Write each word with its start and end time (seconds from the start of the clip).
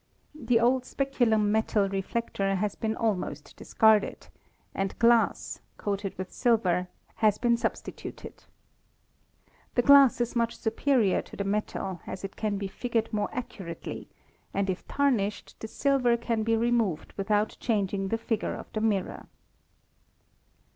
The 0.33 0.59
old 0.59 0.83
speculum 0.83 1.51
metal 1.51 1.87
reflector 1.87 2.55
has 2.55 2.73
been 2.73 2.95
almost 2.95 3.55
dis 3.55 3.75
carded 3.75 4.29
and 4.73 4.97
glass, 4.97 5.61
coated 5.77 6.17
with 6.17 6.33
silver, 6.33 6.87
has 7.17 7.37
been 7.37 7.55
substituted. 7.55 8.45
The 9.75 9.83
glass 9.83 10.19
is 10.19 10.35
much 10.35 10.57
superior 10.57 11.21
to 11.21 11.35
the 11.35 11.43
metal, 11.43 12.01
as 12.07 12.23
it 12.23 12.35
can 12.35 12.57
be 12.57 12.67
figured 12.67 13.13
more 13.13 13.29
accurately, 13.31 14.09
and 14.55 14.71
if 14.71 14.87
tarnished 14.87 15.59
the 15.59 15.67
silver 15.67 16.17
can 16.17 16.41
be 16.41 16.57
removed 16.57 17.13
without 17.15 17.55
changing 17.59 18.07
the 18.07 18.17
figure 18.17 18.55
of 18.55 18.73
the 18.73 18.81
mirror. 18.81 19.27